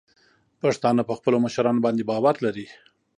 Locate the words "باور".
2.09-2.35